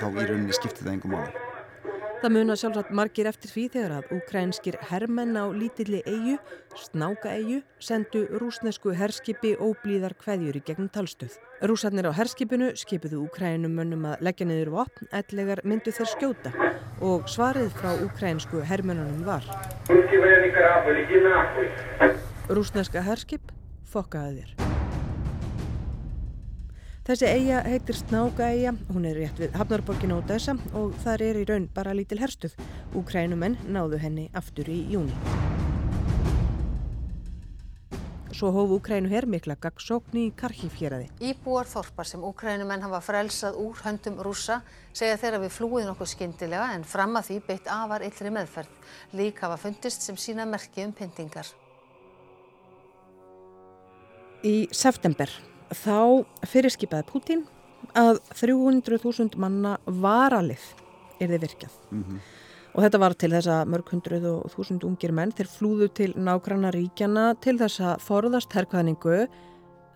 þá 0.00 0.06
í 0.08 0.28
rauninni 0.28 0.56
skiptið 0.56 0.86
það 0.86 0.94
engum 0.96 1.18
máli. 1.18 1.41
Það 2.22 2.34
muna 2.36 2.54
sjálfsagt 2.54 2.90
margir 2.94 3.26
eftir 3.26 3.50
því 3.50 3.62
þegar 3.74 3.92
að 3.96 4.10
ukrænskir 4.14 4.76
hermenn 4.92 5.34
á 5.34 5.50
lítilli 5.50 6.04
eigu, 6.06 6.36
snáka 6.78 7.32
eigu, 7.34 7.56
sendu 7.82 8.22
rúsnesku 8.38 8.94
herskipi 8.94 9.56
óblíðar 9.58 10.14
kveðjur 10.20 10.60
í 10.60 10.62
gegnum 10.68 10.86
talstöð. 10.94 11.34
Rúsarnir 11.66 12.06
á 12.06 12.14
herskipinu 12.14 12.70
skipiðu 12.78 13.24
ukrænum 13.26 13.74
mönnum 13.74 14.06
að 14.12 14.22
leggja 14.28 14.46
niður 14.46 14.70
vopn, 14.76 15.10
ellegar 15.10 15.66
myndu 15.66 15.90
þeir 15.90 16.12
skjóta 16.14 16.54
og 17.02 17.26
svarið 17.26 17.74
frá 17.74 17.90
ukrænsku 18.06 18.62
hermennunum 18.70 19.26
var 19.26 19.42
Rúsneska 22.54 23.02
herskip, 23.02 23.50
fokkaði 23.90 24.44
þér. 24.44 24.61
Þessi 27.02 27.26
eiga 27.26 27.64
heitir 27.66 27.96
Snákaeiga, 27.98 28.76
hún 28.94 29.08
er 29.10 29.16
rétt 29.18 29.40
við 29.42 29.56
Hafnarborgin 29.58 30.12
Ódæsa 30.14 30.52
og 30.78 30.92
þar 31.02 31.24
er 31.26 31.40
í 31.40 31.48
raun 31.48 31.66
bara 31.74 31.96
lítil 31.98 32.20
herstuð. 32.22 32.54
Úkrænumenn 32.94 33.56
náðu 33.74 33.98
henni 33.98 34.28
aftur 34.38 34.70
í 34.70 34.76
júni. 34.92 35.10
Svo 38.30 38.52
hófu 38.54 38.78
Úkrænu 38.78 39.10
her 39.10 39.26
mikla 39.26 39.58
gaggsókn 39.58 40.22
í 40.22 40.28
Karkífjeraði. 40.38 41.10
Íbúar 41.18 41.66
þorpar 41.66 42.06
sem 42.06 42.22
Úkrænumenn 42.22 42.86
hafa 42.86 43.02
frelsað 43.02 43.58
úr 43.58 43.82
höndum 43.82 44.22
rúsa 44.22 44.62
segja 44.94 45.18
þeirra 45.18 45.42
við 45.42 45.56
flúið 45.58 45.90
nokkuð 45.90 46.14
skyndilega 46.14 46.72
en 46.78 46.86
fram 46.86 47.18
að 47.18 47.32
því 47.32 47.44
beitt 47.50 47.70
afar 47.82 48.06
illri 48.06 48.36
meðferð. 48.38 48.82
Lík 49.18 49.42
hafa 49.42 49.58
fundist 49.58 50.06
sem 50.06 50.14
sína 50.14 50.46
merki 50.46 50.86
um 50.86 50.94
pyntingar. 50.94 51.50
Í 54.46 54.68
september 54.70 55.50
þá 55.76 56.24
fyrirskipaði 56.48 57.08
Putin 57.08 57.44
að 57.98 58.20
300.000 58.38 59.40
manna 59.40 59.76
varalið 59.86 60.62
er 61.20 61.32
þið 61.32 61.44
virkjað. 61.46 61.76
Mm 61.90 62.04
-hmm. 62.04 62.22
Og 62.72 62.82
þetta 62.82 62.98
var 62.98 63.14
til 63.14 63.30
þess 63.34 63.48
að 63.52 63.68
mörg 63.68 63.90
hundruð 63.92 64.26
og 64.30 64.52
þúsund 64.54 64.84
ungir 64.88 65.12
menn 65.12 65.32
þeir 65.32 65.48
flúðu 65.48 65.88
til 65.92 66.12
nákvæmna 66.16 66.70
ríkjana 66.72 67.34
til 67.40 67.58
þess 67.60 67.80
að 67.80 68.00
forðast 68.00 68.54
herrkvæðningu 68.56 69.26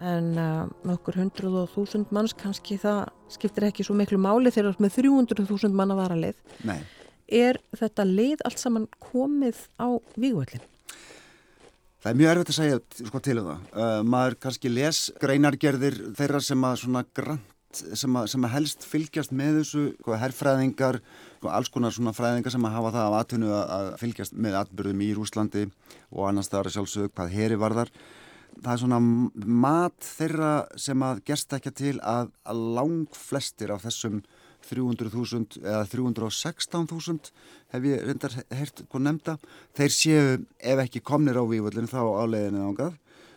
en 0.01 0.27
uh, 0.37 0.69
nokkur 0.85 1.17
hundruð 1.17 1.63
og 1.63 1.71
þúsund 1.73 2.13
manns 2.13 2.35
kannski 2.37 2.77
það 2.77 3.09
skiptir 3.33 3.65
ekki 3.71 3.87
svo 3.87 3.97
miklu 3.97 4.19
máli 4.21 4.53
þegar 4.53 4.77
með 4.79 4.99
300.000 5.01 5.73
manna 5.73 5.97
varalið. 5.97 6.37
Nei. 6.69 6.83
Er 7.27 7.59
þetta 7.73 8.05
lið 8.05 8.45
allt 8.45 8.61
saman 8.61 8.89
komið 9.01 9.57
á 9.81 9.97
vígvöldin? 10.15 10.61
Það 12.05 12.13
er 12.13 12.19
mjög 12.21 12.33
erfitt 12.33 12.51
að 12.53 12.59
segja 12.61 12.81
sko, 13.09 13.21
til 13.25 13.37
um 13.41 13.47
það. 13.51 13.69
Uh, 13.73 14.01
maður 14.07 14.39
kannski 14.45 14.73
les 14.73 14.99
greinargerðir 15.23 16.01
þeirra 16.19 16.41
sem 16.45 16.67
að 16.69 16.81
svona 16.83 17.03
grant 17.17 17.53
sem 17.77 18.17
að, 18.17 18.29
sem 18.33 18.45
að 18.47 18.53
helst 18.55 18.85
fylgjast 18.89 19.33
með 19.37 19.61
þessu 19.61 19.83
sko, 19.99 20.15
herrfræðingar, 20.21 21.01
sko, 21.39 21.51
alls 21.53 21.73
konar 21.73 21.95
svona 21.95 22.15
fræðingar 22.17 22.55
sem 22.55 22.69
að 22.69 22.77
hafa 22.77 22.93
það 22.95 23.09
af 23.09 23.17
atvinnu 23.21 23.51
að 23.59 23.91
fylgjast 24.01 24.37
með 24.47 24.61
atbyrðum 24.63 25.03
í 25.05 25.11
Rúslandi 25.17 25.67
og 26.13 26.23
annars 26.29 26.53
það 26.53 26.63
er 26.63 26.77
sjálfsög 26.77 27.13
hvað 27.13 27.35
heri 27.37 27.61
varðar. 27.61 27.93
Það 28.57 28.73
er 28.73 28.81
svona 28.81 29.01
mat 29.67 30.11
þeirra 30.17 30.53
sem 30.81 31.03
að 31.05 31.23
gerst 31.29 31.57
ekki 31.59 31.75
til 31.77 31.97
að, 32.01 32.31
að 32.49 32.63
lang 32.79 33.19
flestir 33.27 33.75
af 33.75 33.85
þessum 33.85 34.23
300.000 34.69 35.63
eða 35.63 35.83
316.000 35.93 37.33
hef 37.75 37.89
ég 37.89 38.05
reyndar 38.07 38.37
hert 38.55 38.85
hvað 38.91 39.05
nefnda. 39.07 39.37
Þeir 39.77 39.97
séu 39.97 40.23
ef 40.59 40.85
ekki 40.87 41.05
komnir 41.07 41.39
á 41.41 41.45
vývöldin 41.47 41.91
þá 41.91 42.01
áleiðinni 42.23 42.63
ángað. 42.67 42.97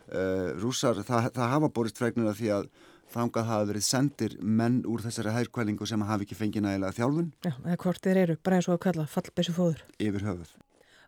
Uh, 0.10 0.20
eh, 0.20 0.48
rúsar, 0.58 1.04
það, 1.06 1.30
það 1.36 1.52
hafa 1.54 1.74
borist 1.74 2.00
fregnir 2.02 2.32
af 2.32 2.40
því 2.40 2.54
að 2.56 2.70
þángað 3.14 3.50
hafa 3.50 3.68
verið 3.70 3.86
sendir 3.86 4.38
menn 4.42 4.82
úr 4.90 5.04
þessari 5.06 5.34
hægkvælingu 5.36 5.88
sem 5.90 6.06
hafi 6.06 6.26
ekki 6.26 6.38
fengið 6.38 6.66
nægilega 6.66 6.98
þjálfun. 6.98 7.30
Já, 7.46 7.54
eða 7.66 7.78
hvort 7.84 8.06
þeir 8.06 8.24
eru, 8.24 8.40
bara 8.46 8.60
eins 8.60 8.70
og 8.70 8.78
að 8.78 8.84
kalla 8.88 9.06
fallbessu 9.10 9.56
fóður. 9.56 9.86
Yfir 10.02 10.26
höfuð. 10.30 10.58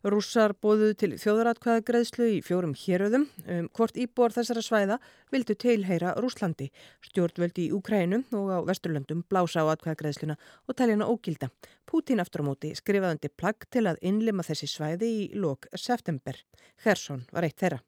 Rússar 0.01 0.55
bóðuð 0.57 0.95
til 0.97 1.11
þjóðratkvæðagreðslu 1.21 2.25
í 2.33 2.37
fjórum 2.41 2.71
héröðum 2.73 3.27
um 3.53 3.67
hvort 3.77 3.99
íbúar 4.01 4.33
þessara 4.33 4.63
svæða 4.65 4.97
vildu 5.29 5.53
teilheyra 5.61 6.15
Rúslandi. 6.17 6.71
Stjórnvöldi 7.05 7.67
í 7.67 7.75
Ukrænum 7.77 8.23
og 8.33 8.49
á 8.49 8.57
Vesturlöndum 8.65 9.21
blása 9.29 9.61
á 9.61 9.69
atkvæðagreðsluna 9.69 10.39
og 10.65 10.73
talja 10.73 10.97
hana 10.97 11.05
ógilda. 11.05 11.51
Pútín 11.85 12.23
aftur 12.23 12.41
á 12.41 12.49
móti 12.49 12.73
skrifaðandi 12.73 13.29
plagg 13.37 13.69
til 13.69 13.85
að 13.85 14.01
innlima 14.01 14.41
þessi 14.41 14.71
svæði 14.73 15.11
í 15.19 15.23
lok 15.37 15.69
september. 15.77 16.33
Hersson 16.81 17.27
var 17.29 17.45
eitt 17.45 17.61
þeirra. 17.61 17.83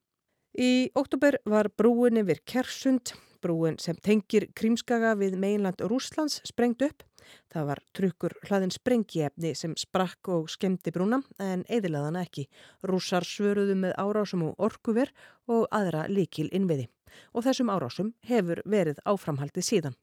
Í 0.53 0.93
oktober 0.93 1.39
var 1.49 1.71
brúin 1.73 2.21
yfir 2.21 2.43
Kersund, 2.45 3.15
brúin 3.43 3.75
sem 3.79 3.97
tengir 3.99 4.47
Krímskaga 4.57 5.13
við 5.19 5.35
meginland 5.41 5.83
Rúslands 5.91 6.39
sprengt 6.47 6.81
upp. 6.85 7.03
Það 7.51 7.67
var 7.69 7.81
trukkur 7.95 8.35
hlaðin 8.47 8.73
sprengiefni 8.73 9.53
sem 9.55 9.75
sprakk 9.79 10.31
og 10.33 10.49
skemmti 10.51 10.93
brúna 10.95 11.21
en 11.43 11.65
eðilaðana 11.67 12.23
ekki. 12.25 12.47
Rússar 12.87 13.27
svöruðu 13.27 13.75
með 13.79 13.95
árásum 14.01 14.47
og 14.49 14.63
orkuver 14.67 15.13
og 15.47 15.67
aðra 15.71 16.07
líkil 16.09 16.49
innviði. 16.51 16.89
Og 17.35 17.45
þessum 17.45 17.71
árásum 17.73 18.15
hefur 18.27 18.63
verið 18.65 19.03
áframhaldið 19.05 19.69
síðan. 19.69 19.99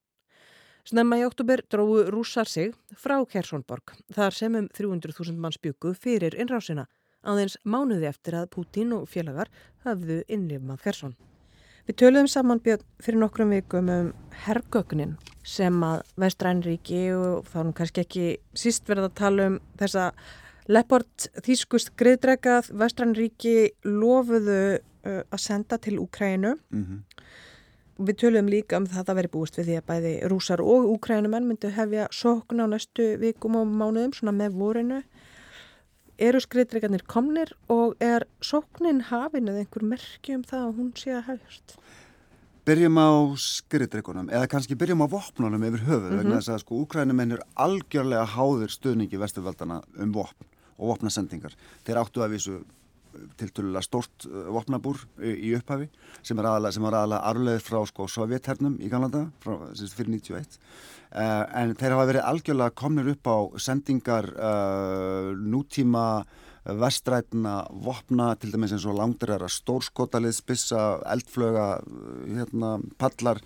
Snemma 0.87 1.19
í 1.21 1.27
oktober 1.27 1.61
dróðu 1.69 2.07
rússar 2.15 2.49
sig 2.49 2.73
frá 2.97 3.19
Kersonborg 3.29 3.93
þar 4.15 4.37
sem 4.37 4.57
um 4.57 4.71
300.000 4.73 5.37
manns 5.37 5.61
byggu 5.61 5.93
fyrir 5.93 6.39
innrásina 6.41 6.87
aðeins 7.23 7.59
mánuði 7.65 8.09
eftir 8.11 8.37
að 8.39 8.51
Pútín 8.55 8.95
og 8.97 9.09
félagar 9.13 9.51
hafðu 9.85 10.23
innlifmað 10.29 10.87
Kerson. 10.87 11.17
Við 11.89 11.97
töluðum 12.03 12.29
saman 12.31 12.61
björn 12.65 12.85
fyrir 13.03 13.21
nokkrum 13.23 13.55
vikum 13.55 13.89
um 13.93 14.13
herrgögnin 14.45 15.17
sem 15.47 15.81
að 15.85 16.03
Vestrænríki 16.21 17.03
og 17.17 17.49
þá 17.49 17.59
nú 17.65 17.75
kannski 17.77 18.05
ekki 18.05 18.27
síst 18.57 18.89
verða 18.89 19.09
að 19.11 19.19
tala 19.21 19.49
um 19.51 19.59
þessa 19.81 20.11
Leopard 20.71 21.31
þýskust 21.43 21.95
griðdregað 21.99 22.71
Vestrænríki 22.79 23.55
lofuðu 23.87 24.61
uh, 24.79 25.23
að 25.33 25.41
senda 25.43 25.79
til 25.79 25.99
Úkrænu. 25.99 26.55
Mm 26.71 26.85
-hmm. 26.85 27.01
Við 28.01 28.17
töluðum 28.17 28.49
líka 28.49 28.77
um 28.77 28.87
það 28.87 29.11
að 29.11 29.17
veri 29.19 29.29
búist 29.29 29.59
við 29.59 29.67
því 29.67 29.75
að 29.77 29.89
bæði 29.91 30.13
rúsar 30.33 30.61
og 30.61 30.87
úkrænumenn 30.95 31.49
myndu 31.49 31.69
hefja 31.69 32.07
sókn 32.09 32.63
á 32.65 32.67
næstu 32.67 33.19
vikum 33.21 33.57
og 33.57 33.67
mánuðum 33.67 34.15
svona 34.17 34.33
með 34.33 34.57
vorinu 34.57 35.03
eru 36.21 36.41
skriðdreikarnir 36.43 37.05
komnir 37.09 37.53
og 37.73 37.97
er 38.05 38.27
sóknin 38.45 39.03
hafin 39.09 39.49
eða 39.49 39.65
einhver 39.65 39.87
merki 39.95 40.37
um 40.37 40.45
það 40.47 40.67
að 40.67 40.79
hún 40.79 40.93
sé 40.99 41.15
að 41.17 41.27
hefjast? 41.31 41.77
Byrjum 42.69 42.99
á 43.01 43.11
skriðdreikunum 43.41 44.29
eða 44.31 44.51
kannski 44.53 44.77
byrjum 44.79 45.03
á 45.03 45.09
vopnunum 45.11 45.65
yfir 45.71 45.87
höfuð 45.89 46.03
mm 46.03 46.11
-hmm. 46.11 46.19
vegna 46.23 46.41
þess 46.41 46.55
að 46.55 46.63
sko 46.63 46.83
úkrænuminn 46.85 47.33
er 47.33 47.43
algjörlega 47.57 48.27
háðir 48.37 48.71
stuðningi 48.71 49.19
vesturveldana 49.19 49.83
um 49.97 50.13
vopn 50.13 50.45
og 50.79 50.93
vopnasendingar. 50.93 51.57
Þeir 51.85 52.01
áttu 52.01 52.23
að 52.23 52.33
vísu 52.37 52.61
tilturlega 53.41 53.83
stort 53.85 54.27
uh, 54.29 54.49
vopnabúr 54.55 55.01
í, 55.23 55.35
í 55.51 55.55
upphafi 55.59 55.89
sem 56.23 56.39
er 56.41 56.51
aðalega, 56.51 57.01
er 57.11 57.17
arleið 57.19 57.65
frá 57.65 57.81
sko 57.89 58.09
sovjethernum 58.11 58.79
í 58.81 58.91
Galanda 58.93 59.27
frá, 59.45 59.57
fyrir 59.75 60.13
91 60.17 60.59
uh, 60.59 61.45
en 61.63 61.75
þeir 61.79 61.97
hafa 61.97 62.11
verið 62.13 62.29
algjörlega 62.33 62.77
komnir 62.83 63.11
upp 63.15 63.31
á 63.31 63.39
sendingar 63.69 64.31
uh, 64.37 65.33
nútíma 65.37 66.07
vestrætna 66.61 67.63
vopna 67.73 68.35
til 68.37 68.53
dæmis 68.53 68.75
eins 68.77 68.85
og 68.85 68.99
langdurera 68.99 69.49
stórskotalið, 69.49 70.35
spissa, 70.37 70.83
eldflöga 71.09 71.69
hérna, 72.29 72.75
pallar 73.01 73.41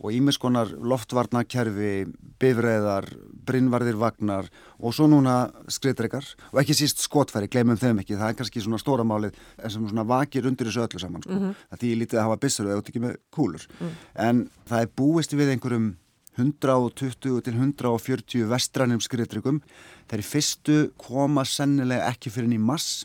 og 0.00 0.14
ímiskonar 0.16 0.72
loftvarnakerfi, 0.80 2.08
bifræðar, 2.40 3.08
brinnvarðir 3.46 3.98
vagnar 4.00 4.48
og 4.80 4.94
svo 4.96 5.08
núna 5.10 5.50
skriðdreikar 5.70 6.26
og 6.52 6.60
ekki 6.62 6.76
síst 6.78 7.02
skotfæri, 7.04 7.50
glemum 7.52 7.78
þeim 7.80 8.00
ekki, 8.02 8.16
það 8.16 8.32
er 8.32 8.38
kannski 8.38 8.64
svona 8.64 8.80
stóra 8.80 9.04
málið 9.04 9.36
sem 9.66 9.84
svona 9.84 10.06
vakir 10.08 10.48
undir 10.48 10.70
þessu 10.70 10.86
öllu 10.86 11.02
saman 11.02 11.24
sko. 11.24 11.32
Mm 11.32 11.40
-hmm. 11.40 11.80
Því 11.80 11.90
lítið 12.00 12.18
að 12.18 12.26
hafa 12.28 12.40
bissur 12.40 12.66
eða 12.66 12.82
ekki 12.84 13.00
með 13.00 13.16
kúlur. 13.30 13.66
Mm. 13.80 13.90
En 14.14 14.50
það 14.68 14.80
er 14.80 14.94
búist 14.96 15.32
við 15.32 15.52
einhverjum 15.52 15.96
120 16.38 17.42
til 17.44 17.54
140 17.54 18.48
vestrænum 18.48 19.00
skriðdreikum. 19.00 19.60
Það 20.08 20.18
er 20.18 20.22
fyrstu 20.22 20.76
koma 20.96 21.44
sennilega 21.44 22.08
ekki 22.08 22.30
fyrir 22.30 22.48
nýjum 22.48 22.66
mass 22.70 23.04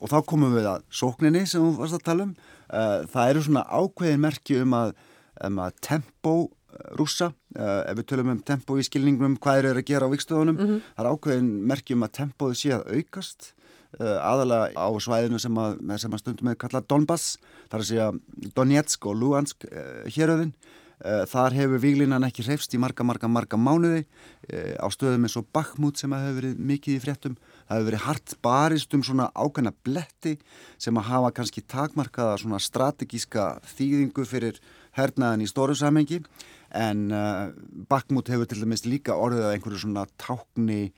og 0.00 0.10
þá 0.10 0.24
komum 0.26 0.54
við 0.54 0.66
að 0.66 0.82
sókninni 0.90 1.46
sem 1.46 1.62
við 1.62 1.78
varst 1.78 1.98
að 1.98 2.04
tala 2.04 2.22
um. 2.22 2.36
Eh, 2.72 3.06
það 3.12 3.30
eru 3.30 3.42
svona 3.42 3.64
ákveðin 3.68 4.22
merki 4.22 4.60
um 4.62 4.72
að 4.72 4.94
um 5.48 5.62
að 5.62 5.78
tempo 5.84 6.34
eh, 6.46 6.84
rúsa, 6.98 7.32
uh, 7.56 7.80
ef 7.88 7.98
við 8.00 8.08
tölum 8.12 8.34
um 8.34 8.42
tempo 8.52 8.78
í 8.78 8.86
skilningum, 8.86 9.38
hvað 9.42 9.70
er 9.70 9.80
að 9.80 9.88
gera 9.90 10.08
á 10.08 10.12
vikstöðunum, 10.12 10.58
mm 10.58 10.68
-hmm. 10.68 10.84
það 10.96 11.04
er 11.04 11.12
ákveðin 11.12 11.50
merkjum 11.72 12.06
að 12.06 12.14
tempoðu 12.20 12.58
sé 12.58 12.74
að 12.76 12.86
aukast 12.96 13.52
uh, 14.00 14.18
aðalega 14.20 14.72
á 14.76 14.88
svæðinu 14.98 15.40
sem 15.40 15.58
að, 15.58 15.80
sem 15.98 16.12
að 16.12 16.22
stundum 16.22 16.48
með 16.50 16.60
kalla 16.64 16.84
Donbass, 16.88 17.38
þar 17.70 17.80
að 17.80 17.90
segja 17.90 18.12
Donetsk 18.54 19.06
og 19.06 19.18
Luhansk 19.18 19.66
uh, 19.70 20.06
héröðin. 20.06 20.54
Þar 21.02 21.50
hefur 21.58 21.80
výglinan 21.82 22.22
ekki 22.22 22.44
hrefst 22.46 22.76
í 22.76 22.78
marga, 22.78 23.02
marga, 23.02 23.26
marga 23.26 23.58
mánuði 23.58 24.04
á 24.78 24.86
stöðum 24.86 25.24
eins 25.26 25.34
og 25.34 25.48
Bakhmut 25.50 25.98
sem 25.98 26.12
hefur 26.14 26.36
verið 26.36 26.60
mikið 26.62 26.94
í 26.94 27.00
fréttum. 27.02 27.34
Það 27.66 27.74
hefur 27.74 27.88
verið 27.88 28.04
hart 28.04 28.34
barist 28.38 28.94
um 28.94 29.02
svona 29.02 29.26
ákveðna 29.34 29.72
bletti 29.82 30.36
sem 30.78 30.94
að 30.94 31.08
hafa 31.08 31.32
kannski 31.34 31.64
takmarkaða 31.66 32.38
svona 32.38 32.62
strategíska 32.62 33.48
þýðingu 33.74 34.28
fyrir 34.30 34.62
hernaðin 34.98 35.44
í 35.44 35.50
stóru 35.50 35.76
samengi 35.78 36.20
en 36.72 37.08
uh, 37.12 37.52
Bakhmut 37.88 38.30
hefur 38.32 38.48
til 38.48 38.62
dæmis 38.62 38.86
líka 38.88 39.16
orðið 39.16 39.46
að 39.46 39.56
einhverju 39.56 39.82
svona 39.84 40.06
tákni 40.20 40.92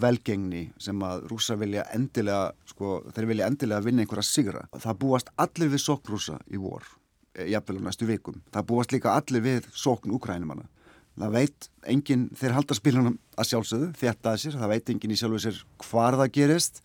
velgengni 0.00 0.66
sem 0.80 0.98
að 1.04 1.24
rúsa 1.30 1.56
vilja 1.58 1.86
endilega, 1.96 2.50
sko, 2.68 3.00
þeir 3.14 3.28
vilja 3.30 3.46
endilega 3.48 3.84
vinna 3.84 4.04
einhverja 4.04 4.26
sigra. 4.26 4.66
Það 4.76 4.98
búast 5.00 5.30
allir 5.40 5.72
við 5.72 5.84
sóknrúsa 5.86 6.36
í 6.52 6.60
vor, 6.60 6.84
eh, 7.34 7.48
jafnvel 7.48 7.80
á 7.80 7.86
næstu 7.88 8.06
vikum. 8.06 8.42
Það 8.52 8.66
búast 8.68 8.92
líka 8.92 9.16
allir 9.16 9.42
við 9.42 9.70
sókn 9.72 10.12
úkrænumanna. 10.12 10.68
Það 11.18 11.32
veit 11.32 11.68
enginn, 11.84 12.28
þeir 12.36 12.52
halda 12.52 12.74
spilunum 12.74 13.18
að 13.36 13.48
sjálfsögðu, 13.50 13.88
þetta 13.96 14.30
að 14.30 14.40
sér, 14.40 14.52
það 14.60 14.68
veit 14.68 14.90
enginn 14.90 15.10
í 15.10 15.18
sjálfu 15.20 15.40
sér 15.42 15.64
hvar 15.84 16.16
það 16.16 16.32
gerist 16.32 16.82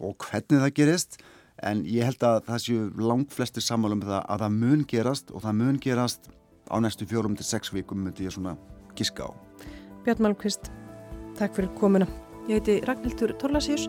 og 0.00 0.16
hvernig 0.18 0.62
það 0.62 0.74
gerist, 0.74 1.18
en 1.66 1.82
ég 1.88 2.06
held 2.06 2.22
að 2.24 2.40
það 2.48 2.62
séu 2.64 2.86
langt 3.02 3.34
flestir 3.34 3.64
sammálum 3.64 4.02
það 4.04 4.20
að 4.20 4.44
það 4.44 4.56
mun 4.58 4.84
gerast 4.92 5.32
og 5.32 5.44
það 5.44 5.58
mun 5.60 5.80
gerast 5.82 6.30
á 6.68 6.76
næstu 6.82 7.08
fjórum 7.08 7.36
til 7.38 7.46
sex 7.48 7.72
vikum 7.74 8.04
myndi 8.04 8.28
ég 8.28 8.34
svona 8.34 8.56
giska 8.98 9.28
á. 9.28 9.30
Björn 10.04 10.24
Malmqvist, 10.24 10.70
takk 11.38 11.56
fyrir 11.56 11.72
komuna. 11.78 12.08
Ég 12.48 12.60
heiti 12.60 12.78
Ragnhildur 12.88 13.34
Torlasíus 13.40 13.88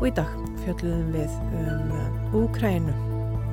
og 0.00 0.08
í 0.08 0.12
dag 0.16 0.30
fjöldluðum 0.64 1.12
við 1.14 1.36
um 1.60 1.94
Úkrænu 2.44 2.94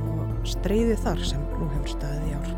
og 0.10 0.50
streyðið 0.50 1.06
þar 1.06 1.24
sem 1.34 1.46
nú 1.60 1.70
hefur 1.76 1.96
staðið 1.98 2.28
í 2.32 2.36
ár. 2.40 2.52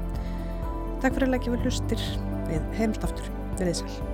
Takk 1.04 1.18
fyrir 1.18 1.30
að 1.30 1.36
leggja 1.36 1.56
vel 1.56 1.62
hlustir 1.66 2.10
við 2.48 2.74
heimstaftur. 2.80 3.32
Við 3.60 3.70
þið 3.70 3.80
sæl. 3.84 4.12